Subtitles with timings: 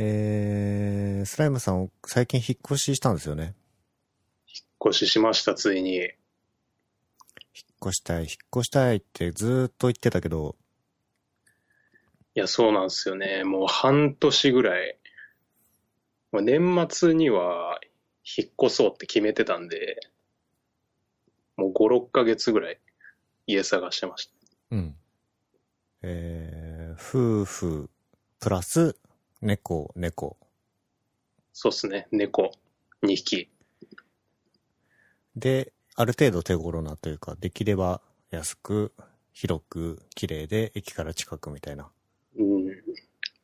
[0.00, 3.56] えー、スライムさん、最近引っ越ししたんですよね。
[4.46, 5.96] 引っ越ししました、ついに。
[5.96, 6.10] 引っ
[7.82, 10.54] 越したい、引っ越したいってずーっと言ってたけど、
[12.36, 13.42] いや、そうなんですよね。
[13.42, 14.96] もう半年ぐらい。
[16.30, 17.80] もう年末には
[18.22, 19.98] 引っ越そうって決めてたんで、
[21.56, 22.78] もう5、6ヶ月ぐらい
[23.48, 24.32] 家探してました。
[24.70, 24.94] うん。
[26.02, 27.90] えー、夫婦、
[28.38, 28.94] プラス、
[29.40, 30.36] 猫、猫。
[31.52, 32.08] そうっすね。
[32.10, 32.50] 猫
[33.02, 33.48] 2匹。
[35.36, 38.92] で、ある程度手頃なというか、できれば安く、
[39.32, 41.88] 広く、綺麗で、駅から近くみたいな。
[42.36, 42.66] うん。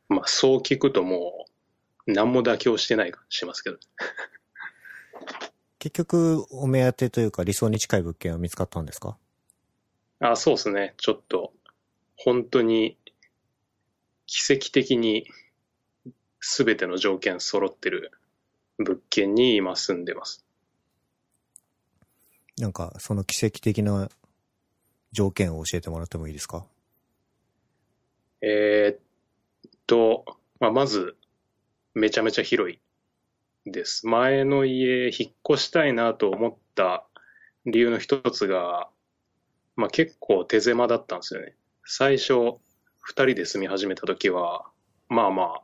[0.09, 1.45] まあ、そう聞くとも
[2.05, 3.77] う、何も妥協してない感じしますけど。
[5.79, 9.17] 結局、お目当てというか理想に近い物件は見つかったんですか？
[10.19, 10.93] あ、そうですね。
[10.97, 11.53] ちょっと、
[12.17, 12.97] 本当に、
[14.27, 15.27] 奇跡的に、
[16.47, 18.11] すべての条件揃ってる
[18.77, 20.45] 物件に今住んでます。
[22.59, 24.09] なんか、その奇跡的な
[25.11, 26.67] 条件を教えてもらってもいいですか？
[28.41, 30.23] えーっと、
[30.59, 31.17] まあ、まず、
[31.95, 32.79] めちゃめちゃ広い
[33.65, 34.05] です。
[34.05, 37.07] 前の家、引っ越したいなと思った
[37.65, 38.87] 理由の一つが、
[39.75, 41.55] まあ、結構手狭だったんですよね。
[41.85, 42.59] 最初、
[43.01, 44.69] 二人で住み始めた時は、
[45.09, 45.61] まあまあ、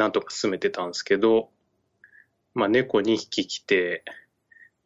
[0.00, 1.50] なんとか住めてたんですけど、
[2.54, 4.02] まあ、猫2匹来て、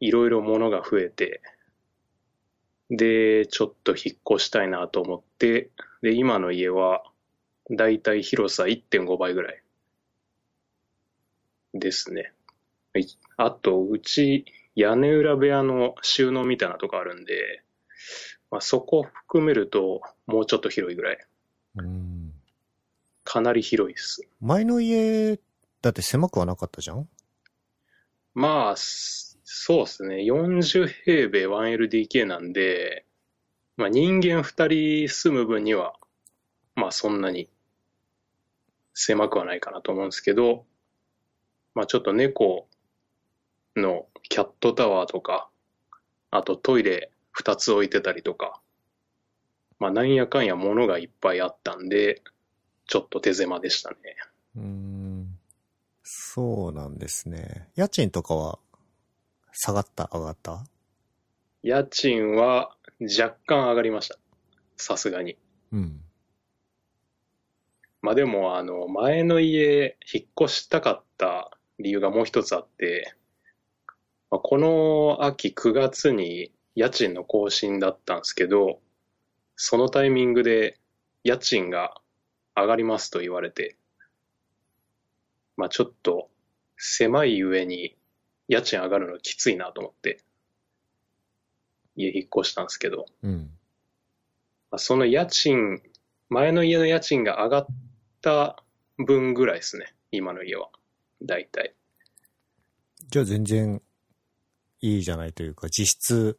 [0.01, 1.41] いろいろ物が増えて、
[2.89, 5.69] で、ちょっと引っ越したいなと思って、
[6.01, 7.01] で、今の家は、
[7.71, 9.63] だいたい広さ1.5倍ぐらい
[11.73, 12.33] ですね。
[13.37, 14.43] あと、うち、
[14.75, 17.63] 屋根裏部屋の収納みたいなとこあるんで、
[18.51, 21.17] まあ、そこ含めると、もうちょっと広いぐらい。
[21.77, 22.24] うん。
[23.25, 24.21] かなり広いです。
[24.39, 25.37] 前の家、
[25.81, 27.09] だって狭くはなかったじゃん？
[28.33, 30.17] まあ、すそうですね。
[30.17, 33.05] 40平米 1LDK なんで、
[33.77, 35.95] まあ人間2人住む分には、
[36.75, 37.49] まあそんなに
[38.93, 40.65] 狭くはないかなと思うんですけど、
[41.73, 42.67] まあちょっと猫
[43.75, 45.49] のキャットタワーとか、
[46.31, 48.61] あとトイレ2つ置いてたりとか、
[49.79, 52.21] まあなんやかんや物がいっぱいあったんで、
[52.87, 53.95] ちょっと手狭でしたね。
[54.55, 55.39] うーん。
[56.03, 57.69] そうなんですね。
[57.75, 58.59] 家賃とかは、
[59.51, 60.65] 下がった上がった？
[61.63, 64.17] 家賃は若干上がりました。
[64.77, 65.37] さすがに。
[65.71, 66.01] うん。
[68.01, 73.15] まあでも、あの、前の家、引っ越したかった理由がもう一つあって、
[74.29, 78.79] まあ、この秋9月に家賃の更新だったんですけど、
[79.55, 80.77] そのタイミングで
[81.23, 81.95] 家賃が
[82.55, 83.75] 上がりますと言われて、
[85.57, 86.29] まあちょっと
[86.77, 87.95] 狭い上に
[88.47, 90.19] 家賃上がるのきついなと思って、
[91.95, 93.51] 家引っ越したんですけど、うん。
[94.71, 95.81] まあその家賃、
[96.29, 97.67] 前の家の家賃が上がっ
[98.21, 98.63] た
[98.97, 100.69] 分ぐらいですね、今の家は。
[101.21, 101.73] だいたい。
[103.09, 103.81] じゃあ全然、
[104.81, 106.37] いいじゃないというか、実質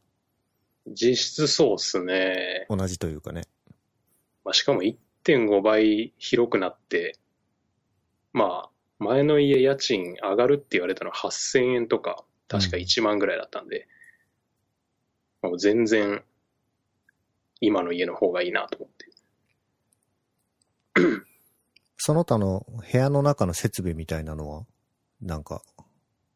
[0.87, 2.67] 実質そうっすね。
[2.69, 3.43] 同じというかね。
[4.45, 4.83] まあ、しかも
[5.27, 7.19] 1.5倍広くなって、
[8.33, 13.89] まあ、前の家家賃上がるって言われたのは8000円とか、確か1万ぐらいだったんで、
[15.43, 16.23] もう全然、
[17.61, 19.07] 今の家の方がいいなと思って。
[21.99, 24.67] その他の部屋の中の設備みたいなのは、
[25.21, 25.63] なんか、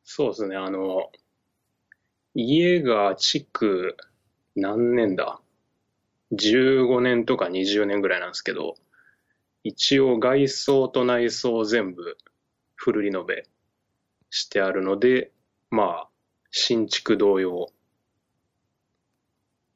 [0.02, 1.10] そうですね、あの、
[2.34, 3.96] 家が築
[4.56, 5.40] 何年だ？
[6.32, 8.76] ?15 年とか20年ぐらいなんですけど、
[9.64, 12.16] 一応外装と内装全部
[12.74, 13.46] フルリノベ
[14.30, 15.32] してあるので、
[15.70, 16.08] まあ、
[16.50, 17.72] 新築同様っ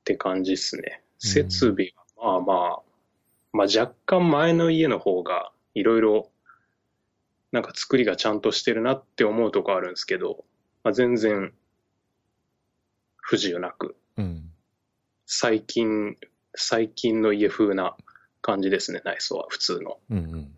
[0.04, 1.02] て感じですね。
[1.18, 2.82] 設備はまあまあ、
[3.52, 6.30] まあ若干前の家の方がいろいろ
[7.54, 10.44] なんか作りがちゃんとしてるなって思うとこあるんですけど、
[10.82, 11.52] まあ、全然
[13.16, 14.50] 不自由なく、うん。
[15.24, 16.16] 最近、
[16.54, 17.96] 最近の家風な
[18.40, 19.98] 感じですね、内装は普通の。
[20.10, 20.54] うんうん。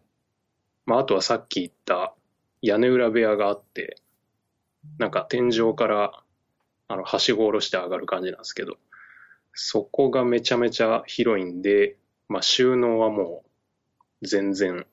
[0.85, 2.15] まあ、あとはさっき言った
[2.63, 3.97] 屋根裏部屋があって、
[4.99, 6.23] なんか天井から
[6.89, 8.77] あの、はしご下ろして上がる感じなんですけど、
[9.53, 11.97] そこがめちゃめちゃ広いんで、
[12.29, 13.45] まあ収納はも
[14.23, 14.87] う全然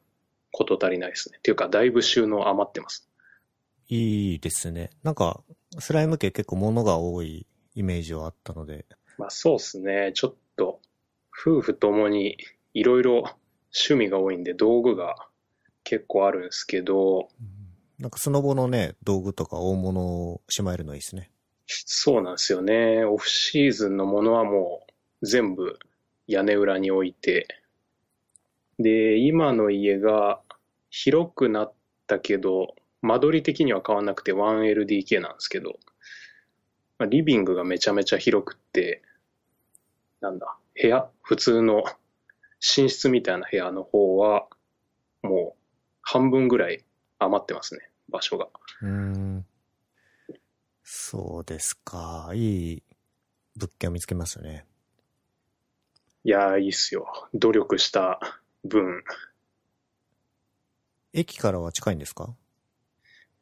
[0.52, 1.38] こと足りないですね。
[1.38, 3.10] っていうか、だいぶ収納余ってます。
[3.90, 4.90] いいですね。
[5.04, 5.44] なんか、
[5.80, 7.46] スライム系結構物が多い
[7.76, 8.86] イメージはあったので。
[9.18, 10.12] まあそうですね。
[10.16, 10.80] ちょっと、
[11.39, 12.38] 夫婦ともに
[12.74, 13.24] いろいろ
[13.74, 15.15] 趣味が多いんで道具が
[15.83, 17.30] 結構あるんですけど、
[18.00, 21.31] なんかスノボのね、道具とか大物をしまえるのいいですね。
[21.68, 23.06] そうなんですよね。
[23.06, 24.85] オフシーズンのものはも
[25.21, 25.80] う全部
[26.27, 27.47] 屋根裏に置いて、
[28.80, 30.41] で、今の家が
[30.89, 31.74] 広くなっ
[32.07, 35.80] たけど、間取り的には変わんなくて 1LDK なんですけど、
[36.97, 39.01] まあリビングがめちゃめちゃ広くって、
[40.21, 41.84] なんだ、部屋、普通の
[42.75, 44.48] 寝室みたいな部屋の方は、
[45.22, 45.62] もう
[46.02, 46.86] 半分ぐらい
[47.20, 48.50] 余ってますね、場所が。
[48.81, 49.46] うーん。
[50.84, 52.31] そうですか。
[52.34, 52.84] いい
[53.56, 54.66] 物件を見つけますよね。
[56.24, 57.30] いやー、いいっすよ。
[57.34, 58.19] 努力した
[58.64, 59.04] 分、
[61.14, 62.36] 駅からは近いんですか？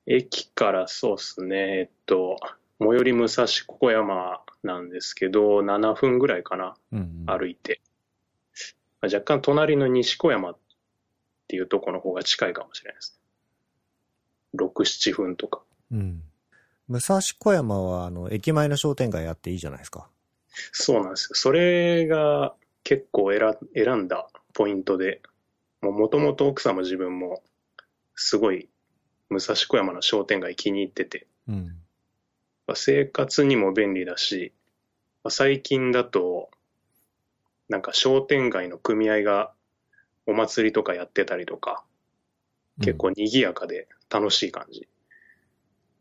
[0.05, 2.37] 駅からそうっすね、えっと、
[2.81, 7.79] 最寄り武蔵小山なんですけど、7分ぐらいかな、うん、歩いて。
[9.01, 10.57] まあ若干隣の西小山っ
[11.47, 13.19] ていうとこの方が近いかもしれないです
[14.55, 14.65] ね。
[14.65, 15.61] 6、7分とか。
[15.91, 16.23] うん。
[16.87, 20.09] 武蔵小山は、あの、駅前の商店街あっていいじゃないですか。
[20.71, 21.35] そうなんですよ。
[21.35, 25.21] それが結構選選んだポイントで、
[25.81, 27.43] もともと奥さんも自分も
[28.15, 28.69] すごい
[29.29, 31.80] 武蔵小山の商店街気に入ってて、うん。
[32.67, 34.53] まあ生活にも便利だし、
[35.23, 36.49] まあ最近だと、
[37.69, 39.53] なんか商店街の組合が
[40.25, 41.83] お祭りとかやってたりとか、
[42.81, 44.87] 結構賑やかで楽しい感じ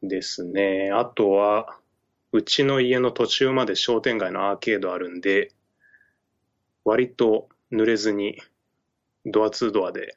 [0.02, 0.90] ですね。
[0.92, 1.78] あとは、
[2.32, 5.52] うちの家の途中まで商店街のアーケードあるんで、
[6.84, 8.40] 割と濡れずに
[9.26, 10.14] ドアツードアで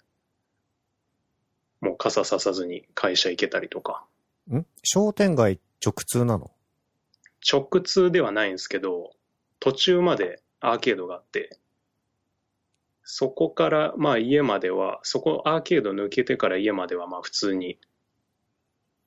[1.84, 4.06] もう傘ささずに会社行けたりとか、
[4.50, 4.58] うん。
[4.60, 4.66] ん？
[4.84, 6.52] 商店街直通なの？
[7.52, 9.12] 直通ではないんですけど、
[9.60, 11.58] 途中までアーケードがあって、
[13.04, 17.78] そこから、まあ家までは、そこアーケード抜けてから家まではまあ普通に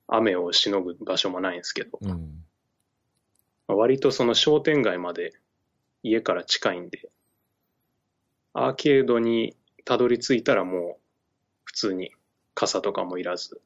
[0.06, 2.44] 雨をしのぐ場所もないんですけど、うん。
[3.68, 5.32] 割とその商店街まで
[6.02, 7.08] 家から近いんで、
[8.52, 10.96] アーケードにたどり着いたらもう
[11.64, 12.12] 普通に
[12.54, 13.60] 傘とかもいらず、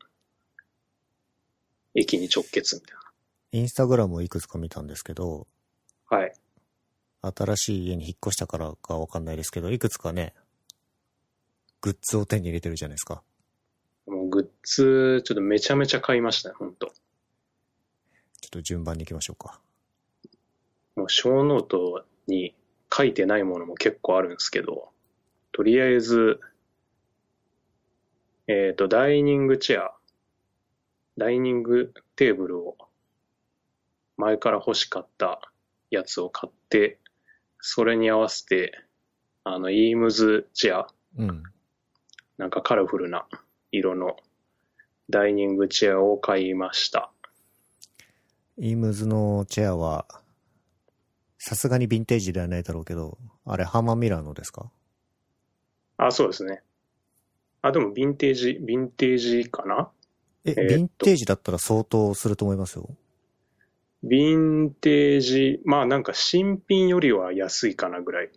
[1.94, 2.96] 駅に直結みたい
[3.52, 5.46] インスタグラムをいくつか見たんですけど、
[6.10, 6.18] な。
[6.18, 6.32] はい。
[7.22, 10.34] 新しい家に引っ越したからかわかんないですけど、いくつかね、
[11.80, 13.22] グッズを手に入れてるじゃないですか。
[14.06, 16.92] もうグッズ、ちょっとめちゃめちゃ買いましたね、ほんと。
[18.40, 19.60] ちょっと順番に行きましょうか。
[20.96, 22.54] もうショーノートに
[22.92, 24.90] 書いてないものも結構あるんですけど、
[25.52, 26.40] とりあえず、
[28.46, 29.94] えっ、と、ダイニングチェア、
[31.16, 32.76] ダイニングテーブルを
[34.16, 35.40] 前から欲しかった
[35.90, 36.98] やつを買って、
[37.60, 38.72] それに合わせて、
[39.44, 41.42] あの、イームズチェア、うん。
[42.38, 43.26] なんかカラフルな
[43.72, 44.16] 色の
[45.10, 47.10] ダイニングチェアを買いました。
[48.58, 50.06] イームズのチェアは、
[51.38, 54.70] さすがにヴィンテージではないだろうけど、あれ、ハーマンミラーのですか？
[55.96, 56.62] あ、そうですね。
[57.62, 59.90] あ、でもヴィンテージ、ヴィンテージかな？
[60.44, 62.88] え、ヴィンテージだったら相当すると思いますよ。
[64.04, 68.30] ヴィンテージ、まあなんか新品よりは安いかなぐらい。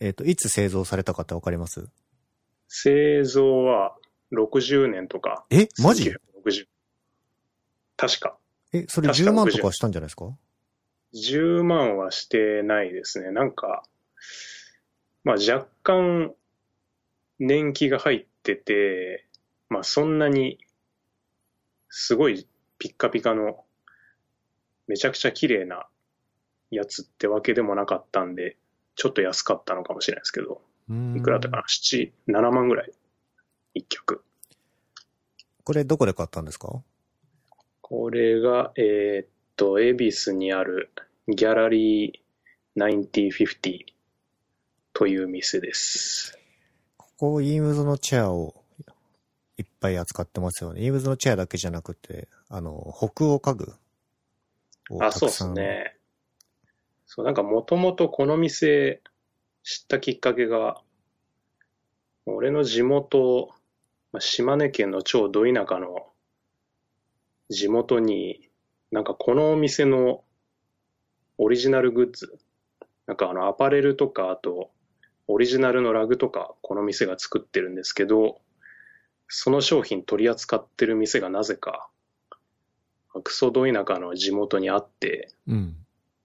[0.00, 1.88] えっ、と、いつ製造されたかってわかります？
[2.66, 3.96] 製造は
[4.32, 5.44] 60年とか。
[5.50, 6.10] え、マジ
[6.44, 6.66] ?1960。
[7.96, 8.36] 確か。
[8.72, 10.36] え、それ確か10万60とかしたんじゃないですか
[11.14, 13.30] ？10万はしてないですね。
[13.30, 13.84] なんか、
[15.22, 16.34] まあ若干
[17.38, 19.24] 年季が入ってて、
[19.68, 20.58] まあそんなに
[21.96, 22.48] すごい
[22.80, 23.64] ピッカピカの
[24.88, 25.86] めちゃくちゃ綺麗な
[26.72, 28.56] やつってわけでもなかったんで、
[28.96, 30.60] ちょっと安かったのかもしれないですけど、
[31.16, 32.90] いくらだったかな ?7、7万ぐらい。
[33.74, 34.24] 一曲。
[35.62, 36.82] これどこで買ったんですか？
[37.80, 40.90] これが、えーっと、恵比寿にある
[41.28, 43.84] ギャラリー9050
[44.92, 46.36] という店です。
[46.96, 48.63] ここ、イームズのチェアを
[49.56, 50.82] いっぱい扱ってますよね。
[50.82, 53.74] イームズのチェアだけじゃなくて、あの、北欧家具
[54.90, 55.20] をあ、たくさん。
[55.20, 55.96] そうですね。
[57.06, 59.00] そう、なんかもともとこの店
[59.62, 60.80] 知ったきっかけが、
[62.26, 63.50] 俺の地元、
[64.12, 66.06] まあ島根県の超ど田舎の
[67.50, 68.48] 地元に、
[68.90, 70.24] なんかこのお店の
[71.38, 72.38] オリジナルグッズ、
[73.06, 74.70] なんかあのアパレルとか、あと
[75.26, 78.40] オリジナルのラグとか、この店が作ってるんですけど、
[79.28, 81.88] その商品取り扱ってる店がなぜか、
[83.22, 85.76] クソど田舎の地元にあって、うん。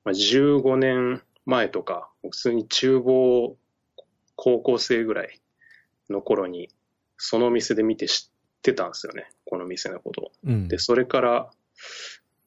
[0.03, 3.55] まあ、15年前とか、普通に厨房
[4.35, 5.39] 高校生ぐらい
[6.09, 6.69] の頃に、
[7.17, 9.29] その店で見て知ってたんですよね。
[9.45, 10.31] この店のことを。
[10.45, 10.67] うん。
[10.67, 11.51] で、それから、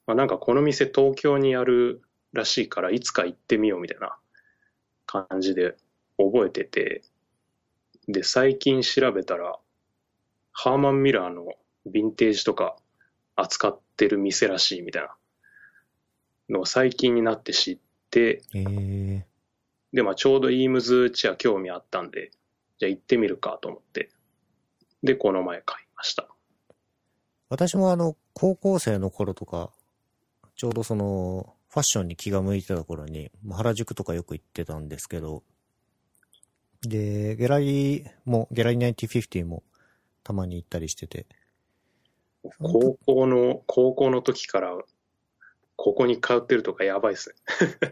[0.06, 4.16] まあ、なんかこの店東京にあるらしいから、いつか行ってみようみたいな
[5.06, 5.76] 感じで
[6.16, 7.02] 覚えてて、
[8.08, 9.58] で、最近調べたら、
[10.52, 11.46] ハーマン・ミラーの
[11.86, 12.76] ヴィンテージとか
[13.36, 15.14] 扱ってる店らしいみたいな
[16.50, 17.78] のを最近になって知っ
[18.10, 19.22] て、えー、
[19.92, 22.30] で、まあちょうどイームズチェア興味あったんで、
[22.78, 24.10] じゃあ行ってみるかと思って、
[25.02, 26.28] で、この前買いました。
[27.48, 29.70] 私もあの、高校生の頃とか、
[30.56, 35.42] ちょうどその、ファッションに気が向いてた頃に、まあ原宿とかよく行ってたんですけど、
[36.82, 39.62] で、ギャラリーも、ギャラリー9050も
[40.22, 41.26] たまに行ったりしてて、
[42.60, 44.76] 高校の、高校の時から、
[45.76, 47.82] ここに通ってるとかやばいっすね。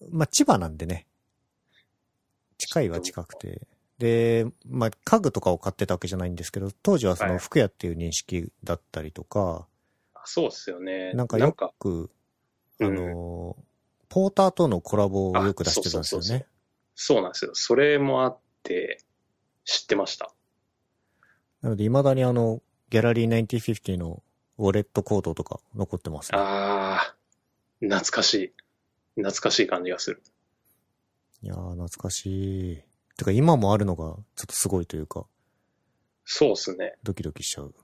[0.10, 1.06] まあ、千葉なんでね。
[2.58, 3.66] 近いは近くて。
[3.98, 9.66] で、まあ、家具とかを買ってたわけじゃないんですけど、当時はそはいの服屋っていう認識だったりとか、
[10.24, 11.12] そうっすよね。
[11.12, 12.10] なんかよく、
[12.80, 13.56] あうんの、
[14.08, 16.46] ポーターとのコラボをよく出してたんですよね。
[16.94, 17.50] そうなんですよ。
[17.54, 19.00] それもあって、
[19.64, 20.33] 知ってました。
[21.64, 24.22] なので、未だにあの、ギャラリー9050の
[24.58, 26.38] ウォレットコードとか残ってますね。
[26.38, 27.16] ああ、
[27.80, 28.52] 懐かしい。
[29.14, 30.22] 懐かしい感じがする。
[31.40, 32.82] いやー、懐かしい。
[33.16, 35.24] てか、今もあるのが、ちょっとすごいというか、
[36.26, 36.96] そうっすね。
[37.02, 37.74] ドキドキしちゃう。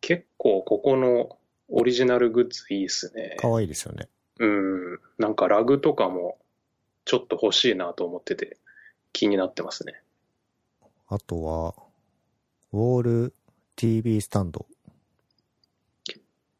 [0.00, 1.36] 結構ここの
[1.68, 3.38] オリジナルグッズいいっすね。
[3.40, 4.08] 可愛いですよね。
[4.38, 5.00] うん。
[5.18, 6.38] なんかラグとかも
[7.04, 8.56] ちょっと欲しいなと思ってて
[9.12, 10.00] 気になってますね。
[11.08, 11.89] あとは、
[12.72, 13.34] ウォール
[13.74, 14.64] TV スタンド。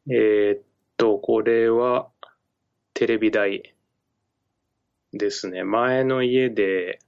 [0.08, 0.62] えーっ
[0.96, 2.08] と、これは
[2.94, 3.74] テレビ台
[5.12, 5.62] ですね。
[5.62, 6.98] 前の家で、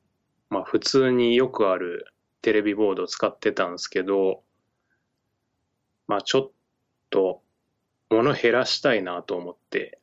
[0.50, 2.06] まあ普通によくある
[2.42, 4.44] テレビボードを使ってたんですけど、
[6.06, 6.50] まあちょっ
[7.11, 7.42] と
[8.09, 9.99] 物減らしたいなと思って、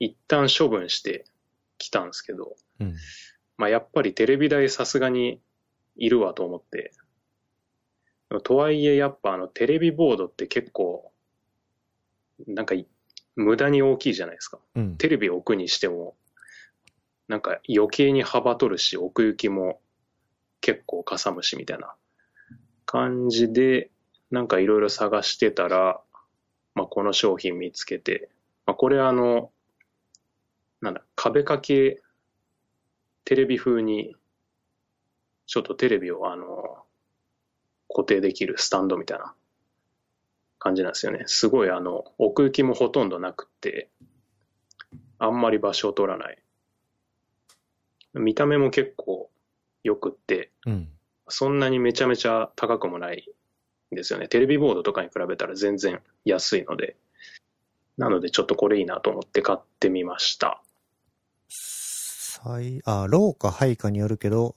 [0.00, 1.26] 一旦処分して
[1.78, 2.96] きたんですけど、うん。
[3.56, 5.40] まあやっぱりテレビ台さすがに
[5.94, 6.90] いるわと思って。
[8.42, 11.12] とはいえやっぱあのテレビボードって結構、
[12.46, 12.86] なんかい
[13.36, 14.58] 無駄に大きいじゃないですか。
[14.74, 14.96] うん。
[14.96, 16.16] テレビを置くにしても、
[17.28, 19.80] なんか余計に幅取るし、奥行きも
[20.60, 21.94] 結構かさむしみたいな
[22.86, 23.90] 感じで、
[24.30, 26.00] なんかいろいろ探してたら、
[26.74, 28.30] まあこの商品見つけて、
[28.64, 29.50] まあこれあの、
[30.80, 32.00] なんだ、壁掛け
[33.24, 34.16] テレビ風に、
[35.46, 36.85] ちょっとテレビをあの、固
[38.06, 39.34] 定できるスタンドみたいな
[40.58, 41.24] 感じなんですよね。
[41.26, 43.90] すごいあの、奥行きもほとんどなくって、
[45.18, 46.38] あんまり場所を取らない。
[48.14, 49.30] 見た目も結構
[49.84, 50.88] 良くって、うん。
[51.28, 53.28] そんなにめちゃめちゃ高くもない
[53.92, 54.28] んですよね。
[54.28, 56.96] テレビボードとかに比べたら全然安いので。
[57.96, 60.62] なのでちょっとこれいいなと思って買ってみました。
[61.48, 64.54] 最、あ、ローかハイかによるけど、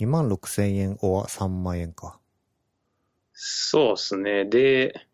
[0.00, 2.18] 2万6千円おは3万円か。
[3.34, 4.44] そうですね。
[4.44, 5.06] で、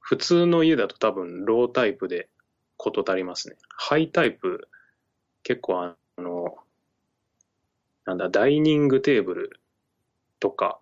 [0.00, 2.28] 普通の家だと多分ロータイプで
[2.76, 3.56] こと足りますね。
[3.76, 4.68] ハイタイプ、
[5.42, 6.56] 結構あの、
[8.06, 9.60] なんだ、ダイニングテーブル
[10.40, 10.78] とか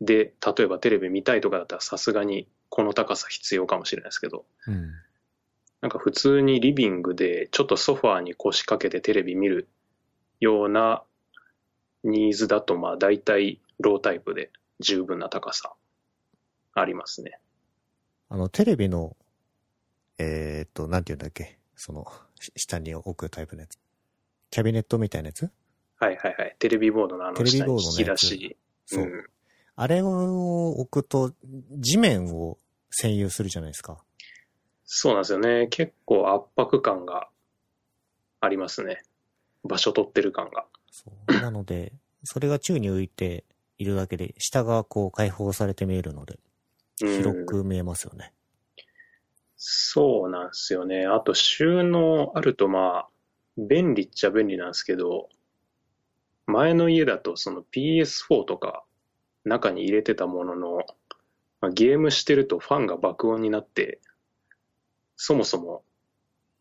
[0.00, 4.92] で、例えばテレビ見たいとかだったらさすがにこの高さ必要かもしれないですけど、うん。
[5.80, 9.68] なんか普通にリビングでちょっとソファーに腰掛けてテレビ見る
[10.38, 11.02] ような
[12.04, 15.72] ニーズだとまあ大体ロータイプで十分な高さ
[16.74, 17.38] ありますね。
[18.28, 19.16] あの、テレビの、
[20.18, 21.58] えーっと、なんて言うんだっけ？
[21.76, 22.06] その、
[22.40, 23.78] し下に置くタイプのやつ。
[24.50, 25.50] キャビネットみたいなやつ？
[25.96, 26.56] はいはいはい。
[26.58, 28.56] テレビボードのあのテレビ下に引きボードのやつ出し。
[28.86, 29.04] そう。
[29.04, 29.26] ん。
[29.76, 31.32] あれを置くと、
[31.78, 32.58] 地面を
[33.02, 34.02] 占有するじゃないですか。
[34.84, 35.68] そうなんですよね。
[35.68, 37.28] 結構圧迫感が
[38.40, 39.02] ありますね。
[39.64, 40.66] 場所取ってる感が。
[40.90, 41.32] そう。
[41.32, 41.92] なので、
[42.24, 43.44] それが宙に浮いて
[43.82, 46.42] いるだけで、下がこう開放されて見えるので、うん
[47.02, 48.32] 広く見えますよね。
[49.56, 51.06] そうなんですよね。
[51.06, 53.08] あと収納あるとまあ、
[53.58, 55.28] 便利っちゃ便利なんですけど、
[56.46, 58.84] 前の家だとその PS4 とか
[59.44, 60.76] 中に入れてたものの、
[61.60, 64.00] まあ、ゲームしてるとファンが爆音になって、
[65.16, 65.82] そもそも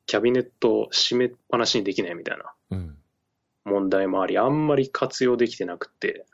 [0.06, 2.98] キャビネットを閉めっぱなしにできないみたいなうん。
[3.64, 6.26] 問題もあり、あんまり活用できてなくて、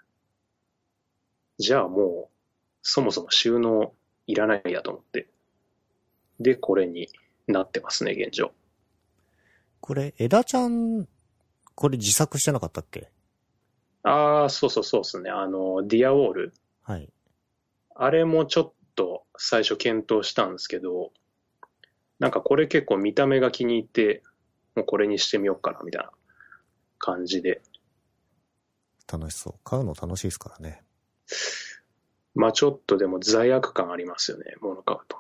[1.58, 2.34] じゃあもう、
[2.82, 3.94] そもそも収納
[4.28, 5.28] いらないやと思って。
[6.40, 7.10] で、これに
[7.48, 8.52] なってますね、現状。
[9.80, 11.08] これ、枝ちゃん、
[11.76, 13.12] これ自作してなかったっけ？
[14.04, 15.30] ああ、そうそうそうですね。
[15.30, 16.54] あの、ディアウォール。
[16.84, 17.10] はい。
[17.96, 21.12] あれもちょっと最初検討したんですけど、
[22.20, 24.24] なんかこれ結構見た目が気に入って、
[24.76, 26.12] もうこれにしてみようかな、みたいな
[27.00, 27.62] 感じで。
[29.12, 29.56] 楽しそう。
[29.64, 30.84] 買うの楽しいですからね。
[32.36, 35.18] まあちょっとでも罪悪感ありますよね、物買うと。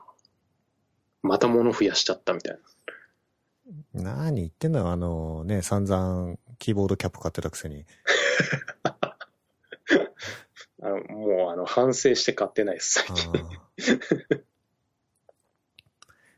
[1.23, 2.59] また物増やしちゃったみたい
[3.93, 4.01] な。
[4.01, 7.85] 何言ってんのよ、あのね、散々キーボードキャップ買ってたくせに。
[10.79, 13.31] あのもうあの反省して買ってないです、あ最近。
[13.31, 14.43] ー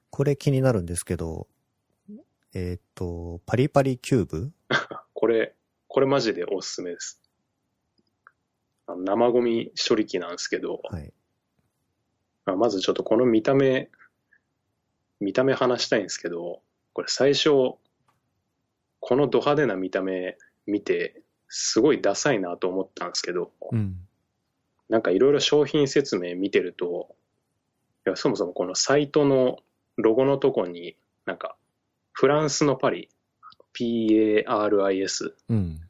[0.10, 1.48] これ気になるんですけど、
[2.54, 4.52] えーっと、パリパリキューブ？
[5.14, 5.56] これ、
[5.88, 7.22] これマジでおすすめです。
[8.90, 11.14] あの生ゴミ処理機なんですけど、はい。
[12.46, 13.90] まあまずちょっとこの見た目、
[15.20, 16.62] 見た目話したいんですけど、
[16.94, 17.50] これ最初、
[19.00, 23.96] このド派手な見た目見て、すごいダサいなと思ったんですけど、うん。
[24.90, 27.16] なんかいろいろ商品説明見てると、
[28.08, 29.58] いやそもそもこのサイトの
[29.98, 31.56] ロゴのとこに、なんか、
[32.12, 33.10] フランスのパリ、
[33.74, 35.89] P-A-R-I-S っうん。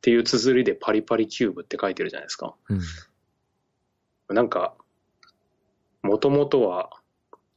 [0.00, 2.54] ていう綴りでパリパリキューブって書いてるじゃないですか。
[2.68, 4.34] うん。
[4.34, 4.74] なんか、
[6.02, 6.90] もともとは、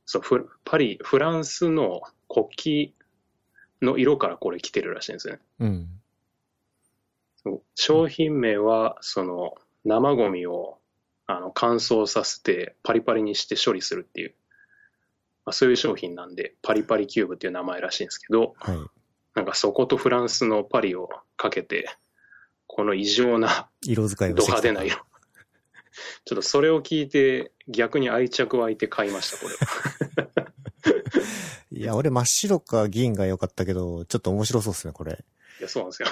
[0.05, 5.41] そう、フパリ、フランスの国旗の色からこれ来てるらしいんですよね。
[5.59, 5.89] うん。
[7.43, 10.79] そう商品名は、その、生ゴミを、
[11.27, 14.35] あの、乾燥させて、パリパリにして処理するっていう、
[15.45, 18.77] まあ、そういう商品なんで、パリパリキューブっていう名前らしいんですけど、はい。
[19.33, 21.89] なんかそことフランスのパリをかけて、
[22.73, 24.95] この異常な色使いをド派手な色。
[26.23, 29.49] ちょっとそれを聞いて逆に愛着湧いて買いました、こ
[30.87, 30.97] れ。
[31.77, 35.25] いや、俺真っ白か銀が良かったけど、ちょっと面白そうですね、これ。
[35.59, 36.07] いや、そうなんですよ。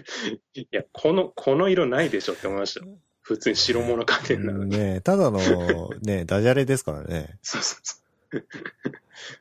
[0.54, 2.90] いや、この、この色ないでしょって思いましたよ。
[3.20, 4.78] 普通に白物家電なのに。
[4.78, 7.38] ねただの、ねダジャレですからね。
[7.42, 7.96] そうそうそ
[8.38, 8.46] う。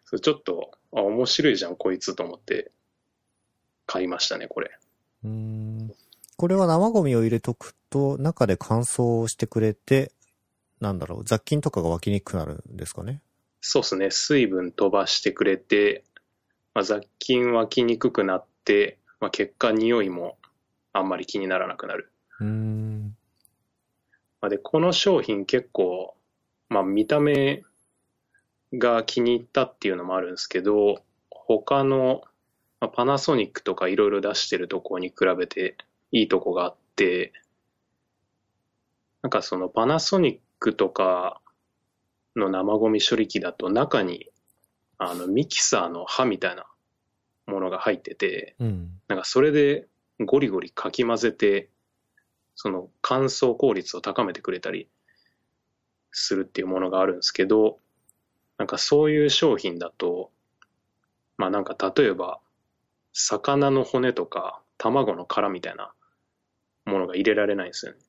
[0.03, 2.73] そうちょっと、あ、面白いじゃん、こいつと思って
[3.85, 4.77] 買いましたね、これ。
[5.23, 5.95] うーん。
[6.37, 10.11] これは生ゴミを入れとくと、中で乾燥してくれて、
[10.79, 13.21] なんだろう、雑菌とかが湧きにくくなるんですかね？
[13.59, 16.03] そうですね、水分飛ばしてくれて、
[16.75, 20.37] まあ、雑菌湧きにくくなって、まあ、結果匂いも
[20.93, 22.11] あんまり気にならなくなる。
[22.39, 23.15] うーん。
[24.39, 26.15] まあで、この商品結構、
[26.69, 27.63] まあ見た目
[28.73, 32.21] が気に入ったっていうのもあるんですけど、他の、
[32.79, 35.77] まあ、パナソニックとかいろいろ出してるとこに比べて
[36.11, 37.33] いいとこがあって、
[39.21, 41.41] なんかそのパナソニックとか
[42.35, 44.29] の生ゴミ処理機だと中に
[44.97, 46.65] あのミキサーの刃みたいな
[47.45, 48.91] ものが入ってて、うん。
[49.07, 49.87] なんかそれで
[50.19, 51.69] ゴリゴリかき混ぜて、
[52.55, 54.89] その乾燥効率を高めてくれたり
[56.11, 57.79] するっていうものがあるんですけど、
[58.57, 60.31] なんかそういう商品だと、
[61.37, 62.39] まあなんか例えば、
[63.13, 65.93] 魚の骨とか卵の殻みたいな
[66.87, 67.99] ものが入れられないんですよね。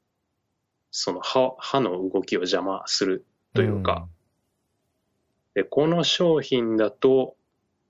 [0.91, 4.09] その歯歯の動きを邪魔するというか、
[5.55, 7.37] で、この商品だと、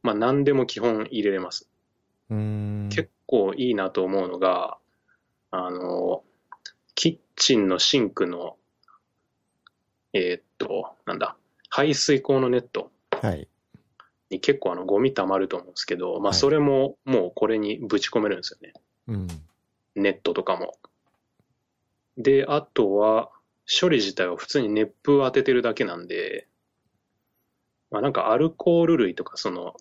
[0.02, 1.68] まあ何でも基本入れれます。
[2.30, 2.36] うー
[2.86, 2.88] ん。
[2.88, 4.78] 結構いいなと思うのが、
[5.50, 6.24] あの、
[6.94, 8.56] キッチンのシンクの、
[10.12, 11.36] えーっと、なんだ、
[11.68, 13.48] 排水口のネットはい。
[14.30, 18.72] に結構あのゴミ溜まると思うんですけど、まあはいそれももうこれにぶち込めるんですよね。
[19.08, 19.28] うん。
[19.98, 20.78] ネットとかも。
[22.16, 23.30] で、あとは、
[23.80, 26.48] 処理自体は普通に熱風を当ててるだけなんで、
[27.90, 29.74] まあなんかアルコール類とかその、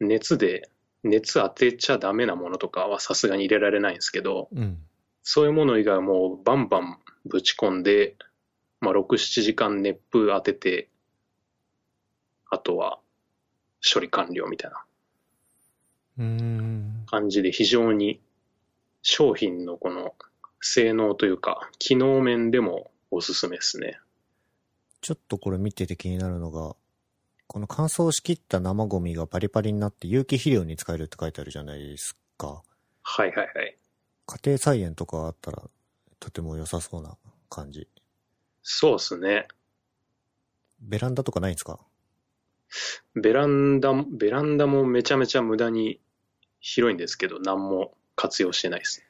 [0.00, 0.70] 熱で、
[1.04, 4.78] 熱当てちゃダメなものとかはさすがに入れられないんですけど、うん。
[5.22, 8.16] そういうもの以外はもうバンバンぶち込んで、
[8.80, 10.88] まあ6、7時間熱風当てて、
[12.50, 12.98] あとは
[13.92, 14.84] 処理完了みたいな。
[17.06, 18.20] 感じで非常に
[19.02, 20.14] 商品のこの
[20.60, 23.98] 性能というか機能面でもおすすめですね。
[25.00, 26.74] ちょっとこれ見てて気になるのが、
[27.46, 32.62] この乾燥しきった生ゴミがパリパリになって有機肥料に使えるって書いてあるじゃないですか。
[33.02, 33.78] はいはいはい。
[34.26, 35.62] 家庭菜園とかあったら
[36.20, 37.16] とても良さそうな
[37.48, 37.88] 感じ。
[38.62, 39.48] そうですね。
[40.80, 41.78] ベランダとかないんですか？
[43.14, 46.00] ベランダも、ベランダもめちゃめちゃ無駄に
[46.60, 49.00] 広いんですけど、何も活用してないです。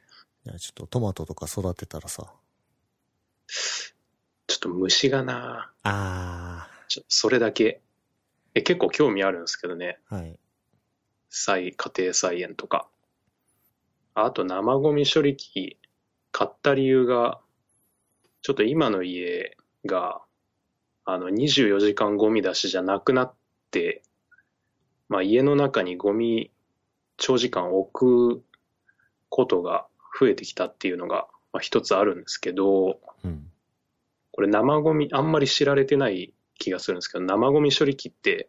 [0.44, 2.30] いや、ちょっとトマトとか育てたらさ。
[4.46, 7.80] ちょっと虫がなあちょそれだけ。
[8.54, 9.98] え結構興味あるんですけどね。
[10.12, 10.14] ー。
[10.14, 10.38] はい。
[11.30, 12.86] 菜、家庭菜園とか。
[14.12, 15.78] あと生ゴミ処理機
[16.30, 17.40] 買った理由が、
[18.42, 20.20] ちょっと今の家が、
[21.06, 23.34] あの、24時間ゴミ出しじゃなくなっ
[23.70, 24.02] て、
[25.08, 26.50] まあ家の中にゴミ
[27.16, 28.44] 長時間置く
[29.28, 29.86] ことが
[30.18, 33.50] 増えてきたっていうのが、まあ、一つあるんですけど、うん。
[34.32, 38.48] これ生ゴミ、あんまり知られてない気がするんですけど、生ゴミ処理機って、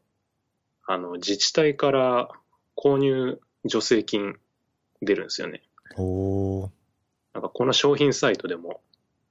[0.86, 2.30] あの、自治体から
[2.76, 4.36] 購入助成金
[5.02, 5.64] 出るんですよね。
[5.98, 6.70] おー。
[7.34, 8.82] なんかこの商品サイトでも、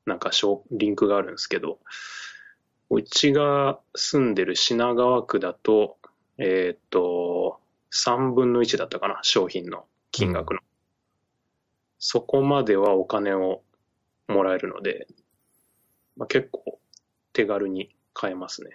[0.06, 1.78] なんかしょうリンクがあるんですけど、
[2.90, 5.98] うちが住んでる品川区だと、
[6.38, 7.60] えーっと、
[7.92, 10.60] 3分の1だったかな、商品の金額の。
[11.98, 13.62] そこまではお金を
[14.28, 15.06] もらえるので、
[16.16, 16.78] まあ、結構
[17.32, 18.70] 手軽に買えますね。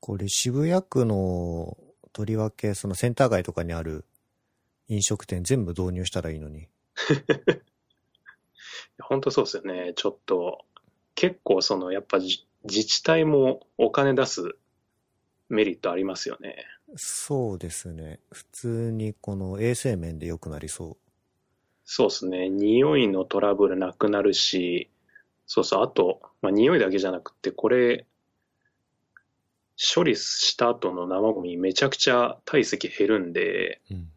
[0.00, 1.76] これ渋谷区の
[2.12, 4.04] とりわけ、そのセンター街とかにある
[4.88, 6.68] 飲食店全部導入したらいいのに。
[9.02, 9.92] 本当そうですよね。
[9.96, 10.64] ちょっと、
[11.14, 14.56] 結構その、やっぱじ自治体もお金出す
[15.48, 16.64] メリットありますよね。
[16.96, 18.20] そうですね。
[18.32, 20.96] 普通にこの衛生面で良くなりそ
[21.88, 22.50] そうですね。
[22.50, 24.90] 匂いのトラブルなくなるし、
[25.46, 28.06] そうそう、あと、まあ、匂いだけじゃなくて、これ、
[29.94, 33.94] 処理した後の生ゴミめちゃくちゃ体積減るんで、う。
[33.94, 34.10] うん。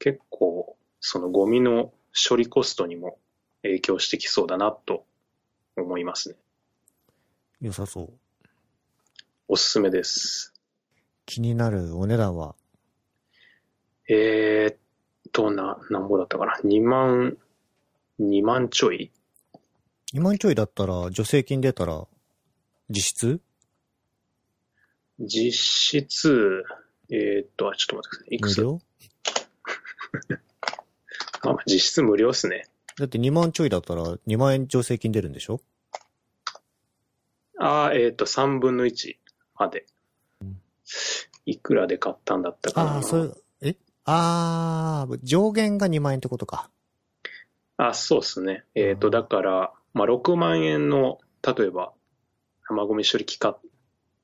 [0.00, 1.92] 結構、そのゴミの
[2.28, 3.18] 処理コストにも
[3.62, 5.06] 影響してきそうだなと
[5.76, 6.36] 思いますね。
[7.60, 8.12] 良さそう。
[9.46, 10.52] おすすめです。
[11.26, 12.56] 気になるお値段は、
[14.08, 14.76] えーっ
[15.32, 16.56] と、な、なんぼだったかな。
[16.64, 17.36] 2万、
[18.20, 19.10] 2万ちょい
[20.14, 22.06] ？2万ちょいだったら、助成金出たら、
[22.90, 23.40] 実質？
[25.18, 26.64] 実質、
[27.10, 28.34] えーっと、あちょっと待ってください。
[28.36, 28.58] いくつ？
[28.60, 28.80] 無料？
[31.42, 32.68] まあまあ、実質無料っすね。
[32.98, 35.60] だって2万ちょいだったら2万円助成金出るんでしょ？
[37.58, 39.16] ああ、えーっと、3分の1
[39.56, 39.86] まで。
[41.46, 42.92] いくらで買ったんだったかな。
[42.94, 43.42] ああ、そう
[44.12, 46.68] ああ、上限が2万円ってことか。
[47.76, 48.64] あ、そうっすね。
[48.74, 51.92] えっ、と、うんだから、まあ、6万円の、例えば、
[52.68, 53.54] 生ゴミ処理機買っ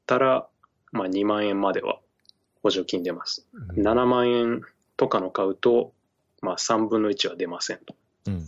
[0.07, 0.49] たら、
[0.90, 2.01] まあ、2万円までは
[2.62, 3.46] 補助金出ます。
[3.53, 4.62] うん7万円
[4.96, 5.92] とかの買うと、
[6.42, 7.94] まあ、3分の1は出ませんと。
[8.27, 8.44] うん。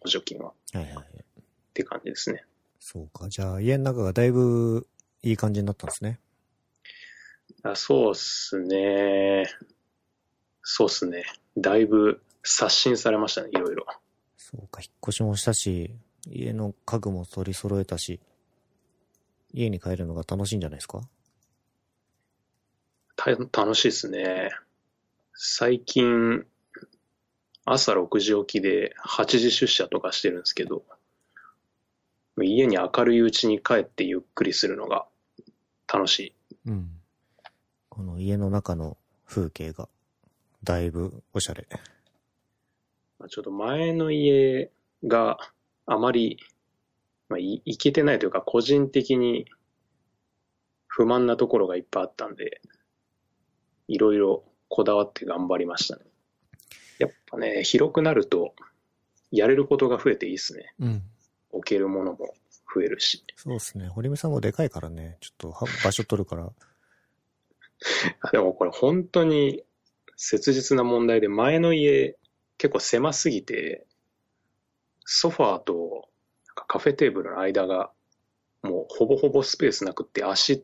[0.00, 0.52] 補助金は。
[0.72, 1.06] はいはいはい。
[1.06, 1.42] っ
[1.74, 2.44] て感じですね。
[2.78, 3.28] そうか。
[3.28, 4.86] じゃあ、家の中がだいぶ
[5.22, 6.18] いい感じになったんですね。
[7.62, 9.44] あそうっすね。
[10.72, 11.24] そうっすね。
[11.58, 13.86] だいぶ刷新されましたね、いろいろ。
[14.36, 14.80] そうか。
[14.80, 15.90] 引っ越しもしたし、
[16.28, 18.20] 家の家具も取り揃えたし、
[19.52, 21.00] 家に帰るのが楽しいんじゃないですか？
[23.16, 24.50] た楽しいですね。
[25.34, 26.46] 最近、
[27.64, 30.84] 朝6時起きで8時出社とかしてるんですけど、
[32.40, 35.04] 家に明るいうちに帰ってゆっくりするのが
[35.92, 36.34] 楽しい。
[36.66, 36.90] うん。
[37.88, 39.88] この家の中の風景が、
[40.62, 41.66] だいぶおしゃれ。
[43.18, 44.70] まあちょっと前の家
[45.04, 45.38] が
[45.86, 46.38] あまり、
[47.28, 49.46] まあ、いいけてないというか、個人的に
[50.86, 52.60] 不満なところがいっぱいあったんで、
[53.88, 56.02] いろいろこだわって頑張りましたね。
[56.98, 58.54] やっぱね、広くなると、
[59.30, 60.74] やれることが増えていいですね。
[60.80, 61.02] うん。
[61.52, 62.34] 置けるものも
[62.74, 63.24] 増えるし。
[63.36, 63.88] そうですね。
[63.88, 66.52] 堀見さんもでかいからね、ちょっとは場所取るから。
[68.20, 69.64] あでもこれ本当に
[70.22, 72.14] 切実な問題で、前の家
[72.58, 73.86] 結構狭すぎて、
[75.06, 76.10] ソファーと
[76.46, 77.90] なんかカフェテーブルの間が
[78.62, 80.62] もうほぼほぼスペースなくって足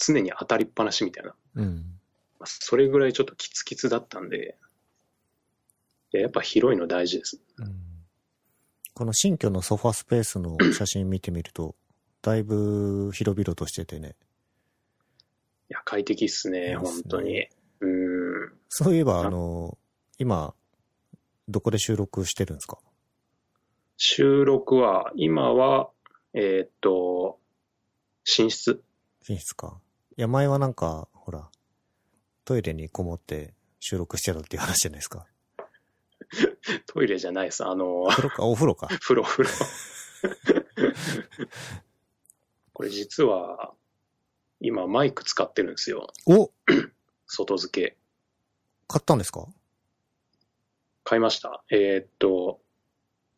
[0.00, 1.34] 常に当たりっぱなしみたいな。
[1.56, 1.98] うん。
[2.38, 4.56] まあそれぐらいちょっとキツキツだったんで、
[6.12, 7.40] いややっぱ広いの大事です。
[7.58, 7.74] うん。
[8.94, 11.74] この新居のソファスペースの写真見てみると、
[12.22, 14.14] だいぶ広々としててね。
[15.68, 17.48] いや、快適っすね、すね本当に。
[17.80, 18.21] うん。
[18.68, 19.78] そういえば、ああの、
[20.18, 20.54] 今、
[21.48, 22.78] どこで収録してるんですか？
[23.96, 25.90] 収録は、今は、
[26.34, 27.38] えーっと、
[28.38, 28.82] 寝室。
[29.28, 29.80] 寝室か。
[30.16, 31.50] いや、前はなんか、ほら、
[32.44, 35.26] トイレにこもって収録してたっていう話じゃないですか。
[36.86, 37.64] トイレじゃないです。
[37.64, 38.88] あの、風呂か、 お風呂か。
[39.00, 39.50] 風呂、風呂。
[42.72, 43.74] これ実は、
[44.60, 46.06] 今マイク使ってるんですよ。
[46.26, 46.50] お
[47.26, 47.96] 外付け。
[48.92, 49.46] 買ったんですか？
[51.04, 51.64] 買いました。
[51.70, 52.60] えーっと、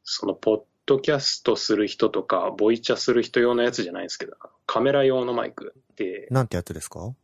[0.02, 4.36] その、ポッドキャストする人とか、ボイチャする人用のやつじゃないんですけど、
[4.66, 7.14] カメラ用のマイクで、なんてやつですか？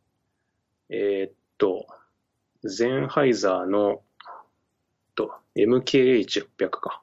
[0.89, 1.87] えーっと、
[2.65, 4.03] ゼンハイザーの、
[5.15, 7.03] と、MKH600 か。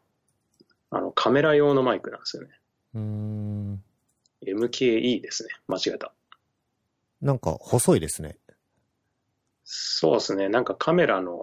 [0.89, 2.49] あの、カメラ用のマイクなんですよね。
[2.95, 3.83] うーん。
[4.43, 5.49] MKE ですね。
[5.67, 6.11] 間違えた。
[7.21, 8.37] なんか細いですね。
[9.69, 10.47] そうですね。
[10.47, 11.41] なんかカメラの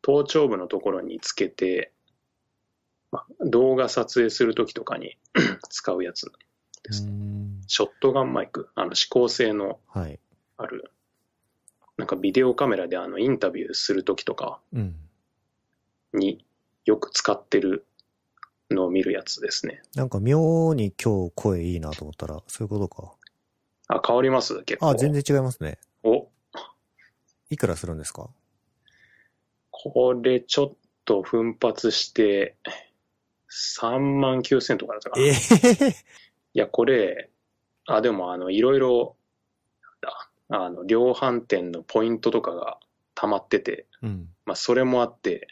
[0.00, 1.92] 頭頂部のところにつけて、
[3.12, 5.18] まあ、動画撮影するときとかに
[5.68, 6.32] 使うやつ
[6.82, 7.06] です
[7.66, 10.18] ショットガンマイク、あの指向性のはい。
[10.56, 10.90] ある、
[11.98, 14.96] なんかビデオカメラであのインタビューするときとかうん。
[16.14, 16.42] に
[16.86, 17.84] よく使ってる
[18.70, 19.82] のを見るやつですね。
[19.94, 23.12] なんか妙に今日声いいなと思ったら、そういうことか。
[23.88, 24.62] あ、変わります？
[24.64, 24.88] 結構。
[24.88, 25.78] あ、全然違いますね。
[27.50, 28.28] お、いくらするんですか？
[29.70, 30.72] これちょっ
[31.04, 32.56] と奮発して、
[33.78, 35.26] 3万9000とかだったかな。
[35.26, 35.94] えいえ
[36.54, 37.30] や、これ、
[37.86, 39.16] あ、でもあの、いろいろ、
[40.48, 42.78] あの、量販店のポイントとかが
[43.14, 44.28] 溜まってて、うん。
[44.46, 45.48] まあ、それもあって、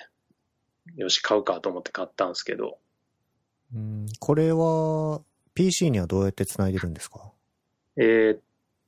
[0.96, 2.78] よし、買うかと思って買ったんですけど、
[3.74, 4.06] うん。
[4.20, 5.20] これは、
[5.54, 7.30] PC にはどうやって繋いでるんですか？
[7.96, 8.40] えーっ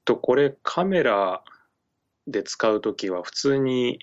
[0.04, 1.42] と、これカメラ
[2.26, 3.98] で使うときは普通に、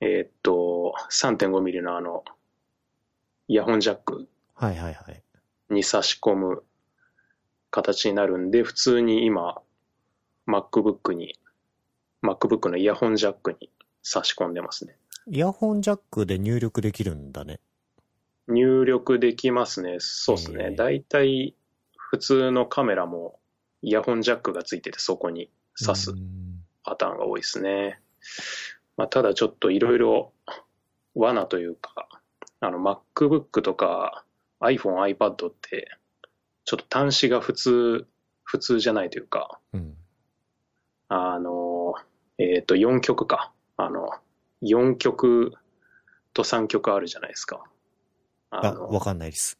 [0.00, 2.24] えーっと、3.5ミリのあの、
[3.48, 5.22] イヤホンジャックはいはいはい。
[5.70, 6.62] に差し込む
[7.70, 9.60] 形になるんで、普通に今、
[10.46, 11.38] MacBook に、
[12.22, 13.70] MacBook のイヤホンジャックに
[14.02, 14.96] 差し込んでますね。
[15.26, 17.60] イヤホンジャックで入力できるんだね。
[18.48, 19.96] 入力できますね。
[20.00, 20.64] そうですへね。
[20.68, 21.54] ーだいたい
[21.96, 23.38] 普通のカメラも
[23.82, 26.43] イヤホンジャックがついててそこに挿すうん
[26.84, 28.00] パターンが多いですね。
[28.96, 30.32] まあ、ただちょっといろいろ
[31.14, 32.08] 罠というか、
[32.60, 34.24] あの MacBook とか
[34.60, 35.98] iPhone、iPad って
[36.64, 38.06] ちょっと端子が普通、
[38.42, 39.94] 普通じゃないというか、うん。
[41.08, 41.94] あの、
[42.38, 43.52] えっ、と、4曲か。
[43.76, 44.08] あの、
[44.62, 45.52] 4曲
[46.32, 47.64] と3曲あるじゃないですか。
[48.50, 49.58] あわかんないです。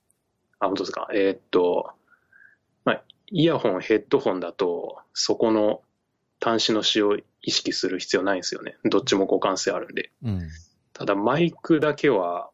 [0.61, 1.09] あ、本当ですか。
[1.13, 1.93] えーっと、
[2.85, 5.83] まあ、イヤホン、ヘッドホンだと、そこの
[6.45, 8.77] 端子の使用を意識する必要ないんですよね。
[8.85, 10.13] どっちも互換性あるんで。
[10.23, 10.51] うん。
[10.93, 12.51] ただ、マイクだけは、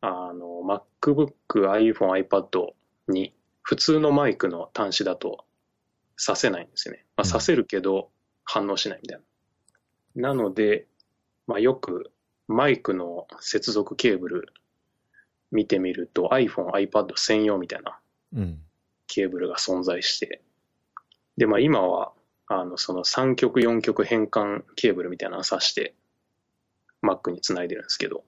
[0.00, 0.60] あの、
[1.00, 1.32] MacBook、
[1.70, 2.72] iPhone、iPad
[3.06, 3.32] に、
[3.62, 5.44] 普通のマイクの端子だと、
[6.16, 7.04] させないんですよね。
[7.16, 8.10] まあ、うんさせるけど、
[8.44, 9.20] 反応しないみたい
[10.16, 10.30] な。
[10.30, 10.88] なので、
[11.46, 12.10] まあ、よく、
[12.48, 14.52] マイクの接続ケーブル
[15.52, 18.00] 見てみると iPhone、iPad 専用みたいな
[18.34, 18.60] うん。
[19.06, 20.42] ケーブルが存在して、
[21.36, 22.12] で、まあ今は、
[22.46, 25.94] あの、その3曲、4曲変換ケーブルみたいなのを挿して、
[27.02, 28.24] Mac につないでるんですけど。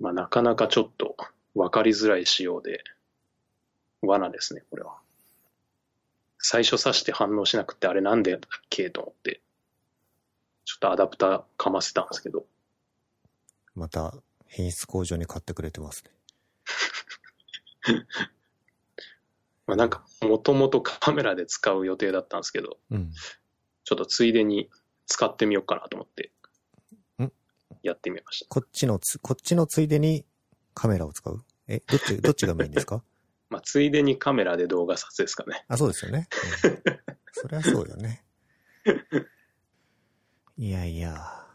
[0.00, 1.16] まあなかなかちょっと
[1.54, 2.82] 分かりづらい仕様で、
[4.00, 4.98] 罠ですね、これは。
[6.38, 9.40] 最初挿して反応しなくて、あれなんでだっけと思って、
[10.64, 12.46] ちょっとアダプターかませたんですけど、
[13.74, 14.14] また、
[14.48, 16.10] 品質向上に買ってくれてますね。
[19.66, 23.12] まあなんか、もともとカメラで使う予定だったんですけど、うん。
[23.84, 24.70] ちょっとついでに
[25.06, 26.32] 使ってみようかなと思って
[27.22, 27.32] ん、
[27.82, 28.46] やってみました。
[28.48, 30.24] こっちのつ、こっちのついでに
[30.74, 31.44] カメラを使う？
[31.68, 33.02] え、どっち、どっちがメインですか？
[33.50, 35.64] まあ、ついでにカメラで動画撮影ですかね。
[35.68, 36.28] あ、そうですよね。
[36.64, 36.78] うん、
[37.32, 38.24] そりゃそうよね。
[40.56, 41.46] いやいや。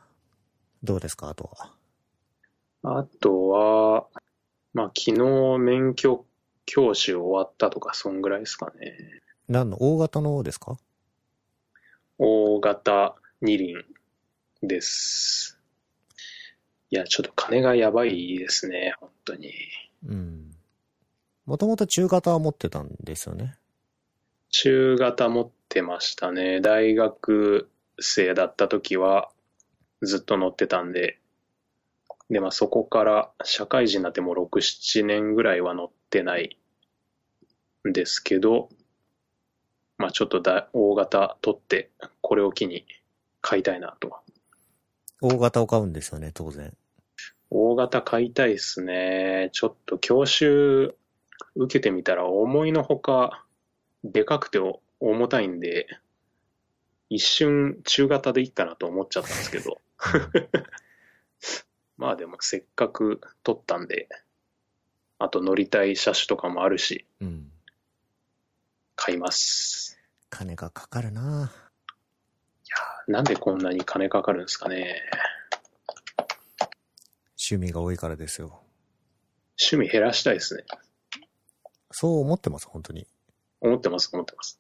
[0.84, 1.30] どうですか？
[1.30, 1.74] あとは。
[2.84, 4.08] あとは、
[4.74, 6.27] まあ、昨日免許
[6.68, 9.22] 教習終わったとか、そんぐらいですかね。
[9.48, 10.78] 何の、大型のですか？
[12.20, 13.86] 大型二輪
[14.62, 15.60] です。
[16.90, 19.54] いや、ちょっと金がやばいですね、本当に。
[20.06, 20.52] うん。
[21.46, 23.58] もともと中型は持ってたんですよね？
[24.50, 26.60] 中型持ってましたね。
[26.60, 29.30] 大学生だった時は
[30.02, 31.20] ずっと乗ってたんで。
[32.30, 36.58] で、まあそこから社会人になってもう6、7年ぐらいは乗ってない
[37.88, 38.70] んですけど、
[39.98, 41.90] まあちょっとだ大型取って、
[42.22, 42.86] これを機に
[43.42, 44.18] 買いたいなと。
[45.22, 46.76] 大型を買うんですよね、当然。
[47.50, 49.50] 大型買いたいですね。
[49.54, 50.96] ちょっと教習
[51.56, 53.46] 受けてみたら思いのほか
[54.04, 55.88] でかくてお重たいんで、
[57.10, 59.82] 一瞬中型でいいかなと思っちゃったんですけど。
[61.98, 64.08] まあでもせっかく取ったんで、
[65.20, 67.52] あと乗りたい車種とかもあるし、うん。
[68.96, 70.00] 買います。
[70.30, 71.52] 金がかかるな
[73.08, 75.02] なんでこんなに金かかるんですかね。
[77.40, 78.62] 趣味が多いからですよ。
[79.60, 80.66] 趣味減らしたいですね。
[81.92, 83.08] そう思ってます、本当に。
[83.62, 84.60] 思ってます、思ってます。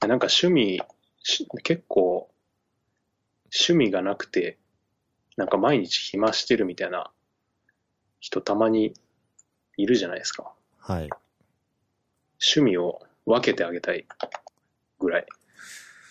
[0.00, 0.82] なんか趣味、
[1.22, 2.30] し結構、
[3.44, 4.58] 趣味がなくて
[5.36, 7.10] なんか毎日暇してるみたいな
[8.20, 8.94] 人たまに
[9.76, 10.52] いるじゃないですか。
[10.78, 11.08] はい。
[12.54, 14.06] 趣味を分けてあげたい
[14.98, 15.26] ぐらい。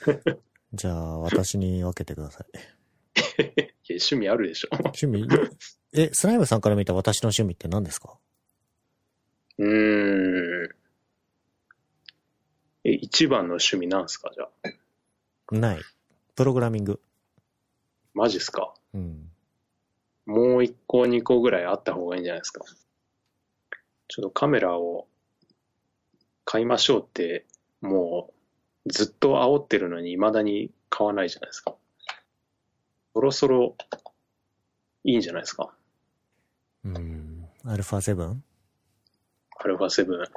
[0.74, 2.58] じゃあ、私に分けてください。
[3.44, 4.70] いや趣味あるでしょ。
[4.72, 5.28] 趣味、
[5.94, 8.18] え、スライムさんから見た私の趣味って何ですか？
[9.58, 10.76] うーん。
[12.86, 14.46] え、一番の趣味なんすかじゃ
[15.52, 15.56] あ？
[15.56, 15.82] ない。
[16.36, 17.02] プログラミング。
[18.13, 18.74] マジっすか？
[18.93, 19.30] うん。
[20.26, 22.63] もう一個二個ぐらいあった方がいいんじゃないですか。
[24.08, 25.08] ちょっとカメラを
[26.45, 27.45] 買いましょうって、
[27.82, 28.32] も
[28.86, 31.76] うずっと煽ってるのに未だに買わないじゃないですか。
[33.13, 33.76] そろそろ
[35.04, 35.74] いいんじゃないですか？
[36.86, 37.45] うん。
[37.65, 38.36] アルファ 7?
[39.58, 40.30] アルファ7。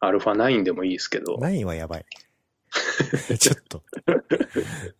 [0.00, 1.36] アルファ9でもいいですけど。
[1.36, 2.06] 9はやばい。
[3.38, 3.82] ちょっと。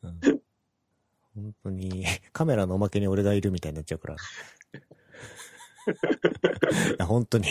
[0.03, 0.40] うん
[1.41, 4.17] 本当に、 カメラのおまけに俺がいるみたいになっちゃうから。
[5.87, 7.49] いや本当に。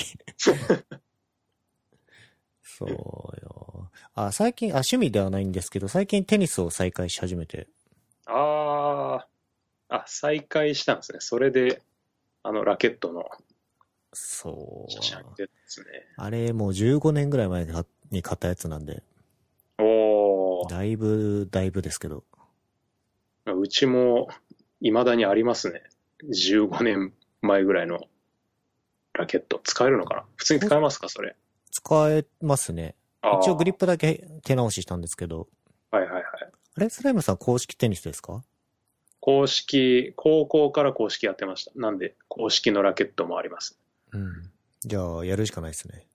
[2.62, 3.92] そうよ。
[4.14, 7.68] あ、最近、あ、趣味ではないんですけど、最近テニスを再開し始めて。
[8.26, 9.28] あ
[9.90, 11.20] あ、あ、再開したんですね。
[11.20, 11.82] それで、
[12.44, 13.26] あの、ラケットの
[14.14, 15.86] そうですね。
[16.18, 17.68] あれ、もう15年ぐらい前
[18.12, 19.04] に買ったやつなんで、
[19.78, 22.24] おー、だいぶ、だいぶですけど。
[23.54, 24.30] うちも
[24.82, 25.84] 未だにありますね。
[26.24, 28.02] 15年前ぐらいの
[29.14, 29.62] ラケット。
[29.64, 30.24] 使えるのかな？
[30.36, 31.10] 普通に使えますか？
[31.10, 31.36] それ。
[31.72, 32.96] 使えますね。
[33.42, 35.48] 一応グリップだけ手直ししたんですけど。
[35.92, 36.24] はいはいはい。
[36.76, 36.90] あれ？
[36.90, 38.44] スライムさん公式テニスですか？
[39.22, 41.72] 公式、高校から公式やってました。
[41.76, 43.78] なんで、公式のラケットもあります。
[44.14, 44.50] うん。
[44.86, 46.08] じゃあ、やるしかないですね。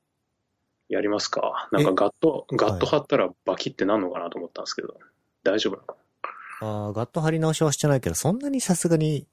[0.88, 1.68] やりますか？
[1.70, 4.98] なんかガット、ガット貼ったらバキってなんのかなと思ったんですけど、
[5.42, 5.86] 大丈夫なの？
[5.86, 5.93] か
[6.60, 9.26] ああ、ガット張り直しはしてないけど、そんなにさすがに、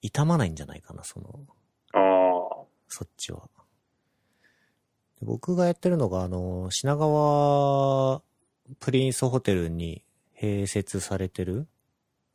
[0.00, 1.26] 痛まないんじゃないかな、その、
[1.92, 3.48] なあそっちは。
[5.20, 8.22] で僕がやってるのが、あの、品川
[8.80, 10.04] プリンスホテルに
[10.40, 11.66] 併設されてる、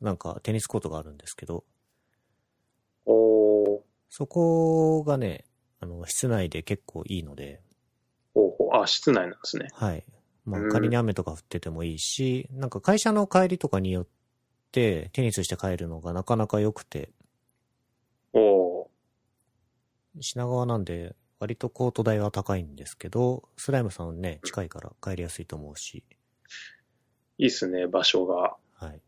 [0.01, 1.63] なんかテニスコートがあるんですけど、
[3.07, 3.09] あ。
[3.11, 5.45] おー、そこがね、
[5.79, 7.61] あの、室内で結構いいので、
[8.33, 8.81] ほうほう。
[8.81, 9.67] あ、室内なんですね。
[9.73, 10.03] はい。
[10.45, 14.07] まあ、うん仮に雨とか降っててもいいし、なんか会社の帰りとかによっ
[14.71, 17.11] て、テニスして帰るのがなかなか良くて、
[18.33, 18.87] おー、
[20.19, 26.03] 品川なんで、割とコート代は高いんですけど、スライムさんね、近いから帰りやすいと思うし、
[27.37, 28.55] いいっすね、場所が。
[28.73, 29.01] はい。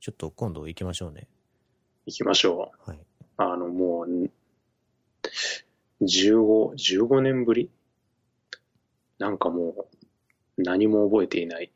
[0.00, 1.26] ちょっと今度行きましょうね。
[2.06, 2.90] 行きましょう。
[2.90, 3.00] はい。
[3.36, 4.30] あの、もう、ん
[6.00, 7.70] 15、15年ぶり？
[9.18, 9.86] なんかもう、
[10.58, 11.72] 何も覚えていない。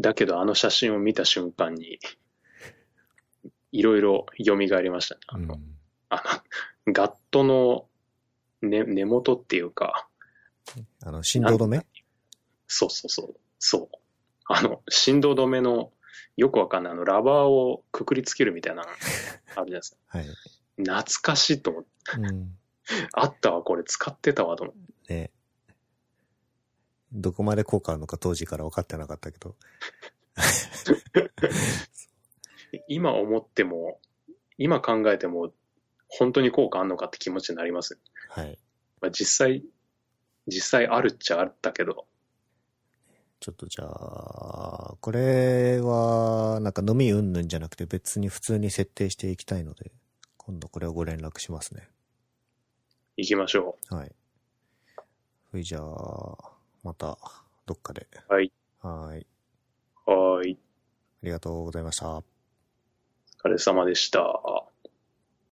[0.00, 1.98] だけど、あの写真を見た瞬間に、
[3.72, 5.20] いろいろ蘇りましたね。
[5.28, 5.76] あの、うん。
[6.10, 6.42] あ
[6.86, 7.86] のガットの
[8.62, 10.08] 根根元っていうか、
[11.02, 11.86] あの、振動止め？
[12.66, 13.96] そうそうそう、そう。
[14.46, 15.92] あの、振動止めの、
[16.36, 18.96] よくわかんない、あの、ラバーをくくりつけるみたいなのある
[19.46, 19.96] じゃないですか。
[20.18, 20.26] はい。
[20.76, 22.58] 懐かしいと思って、うん。
[23.12, 24.74] あったわ、これ使ってたわと思っ
[25.06, 25.14] て。
[25.14, 25.30] ね
[27.12, 29.56] どこまで効果あるのか当時から分かってなかったけど。
[32.88, 34.00] 今思っても、
[34.58, 35.52] 今考えても、
[36.08, 37.98] 本当に効果あんのかって気持ちになります。
[38.28, 38.58] はい。
[39.00, 39.64] まあ、実際、
[40.46, 42.06] 実際あるっちゃあったけど、
[43.40, 49.92] ちょっとじゃあ、これは、なんか飲みうんぬんじゃなくて別に普通に設定していきたいので、
[50.36, 51.88] 今度これをご連絡しますね。
[53.16, 54.12] 行きましょはい。
[55.50, 57.18] それじゃあ、また、
[57.66, 58.06] どっかで。
[58.30, 58.32] う。
[58.32, 58.52] はい。
[58.80, 59.26] はい。
[60.06, 60.58] はーい。
[61.22, 62.16] ありがとうございました。
[62.16, 62.24] お
[63.42, 64.67] 疲れ様でした。